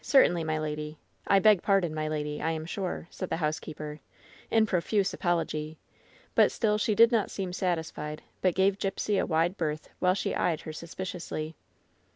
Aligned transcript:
Certainly, 0.03 0.45
my 0.45 0.57
lady. 0.57 0.97
I 1.27 1.37
beg 1.37 1.61
pardon, 1.61 1.93
my 1.93 2.07
lady, 2.07 2.41
I 2.41 2.49
am 2.49 2.65
sure," 2.65 3.07
said 3.11 3.29
the 3.29 3.37
housekeeper, 3.37 3.99
in 4.49 4.65
profuse 4.65 5.13
apology; 5.13 5.77
but 6.33 6.51
still 6.51 6.79
she 6.79 6.95
did 6.95 7.11
not 7.11 7.29
seem 7.29 7.53
satisfied, 7.53 8.23
but 8.41 8.55
gave 8.55 8.79
Gipsy 8.79 9.19
a 9.19 9.27
wide 9.27 9.57
berth 9.57 9.89
while 9.99 10.15
she 10.15 10.33
eyed 10.33 10.61
her 10.61 10.73
suspiciously. 10.73 11.55